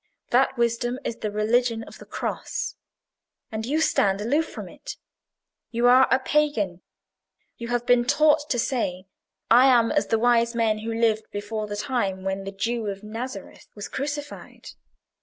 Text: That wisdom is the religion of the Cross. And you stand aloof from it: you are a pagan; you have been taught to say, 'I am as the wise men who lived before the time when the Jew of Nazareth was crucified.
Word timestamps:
That 0.31 0.57
wisdom 0.57 0.97
is 1.05 1.17
the 1.17 1.29
religion 1.29 1.83
of 1.83 1.99
the 1.99 2.07
Cross. 2.07 2.73
And 3.51 3.67
you 3.67 3.79
stand 3.81 4.19
aloof 4.19 4.49
from 4.49 4.67
it: 4.67 4.95
you 5.69 5.85
are 5.85 6.07
a 6.09 6.17
pagan; 6.17 6.81
you 7.57 7.67
have 7.67 7.85
been 7.85 8.05
taught 8.05 8.49
to 8.49 8.57
say, 8.57 9.05
'I 9.51 9.65
am 9.67 9.91
as 9.91 10.07
the 10.07 10.17
wise 10.17 10.55
men 10.55 10.79
who 10.79 10.91
lived 10.91 11.29
before 11.29 11.67
the 11.67 11.77
time 11.77 12.23
when 12.23 12.45
the 12.45 12.51
Jew 12.51 12.87
of 12.87 13.03
Nazareth 13.03 13.67
was 13.75 13.87
crucified. 13.87 14.69